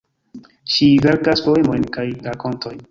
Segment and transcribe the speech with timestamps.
[0.75, 2.79] Ŝi verkas poemojn kaj rakontojn.